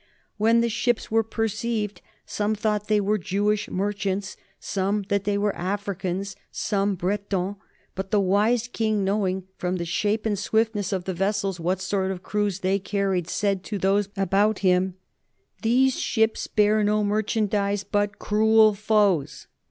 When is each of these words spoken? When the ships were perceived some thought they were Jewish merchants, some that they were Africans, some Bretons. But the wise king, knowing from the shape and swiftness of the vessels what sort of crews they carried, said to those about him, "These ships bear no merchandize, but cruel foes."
When 0.37 0.61
the 0.61 0.67
ships 0.69 1.11
were 1.11 1.21
perceived 1.21 2.01
some 2.25 2.55
thought 2.55 2.87
they 2.87 2.99
were 2.99 3.19
Jewish 3.19 3.69
merchants, 3.69 4.35
some 4.59 5.03
that 5.09 5.25
they 5.25 5.37
were 5.37 5.55
Africans, 5.55 6.35
some 6.51 6.95
Bretons. 6.95 7.57
But 7.93 8.09
the 8.09 8.19
wise 8.19 8.67
king, 8.67 9.03
knowing 9.03 9.43
from 9.59 9.75
the 9.75 9.85
shape 9.85 10.25
and 10.25 10.39
swiftness 10.39 10.91
of 10.91 11.03
the 11.03 11.13
vessels 11.13 11.59
what 11.59 11.81
sort 11.81 12.09
of 12.09 12.23
crews 12.23 12.61
they 12.61 12.79
carried, 12.79 13.29
said 13.29 13.63
to 13.65 13.77
those 13.77 14.09
about 14.17 14.57
him, 14.65 14.95
"These 15.61 15.99
ships 15.99 16.47
bear 16.47 16.83
no 16.83 17.03
merchandize, 17.03 17.83
but 17.83 18.17
cruel 18.17 18.73
foes." 18.73 19.45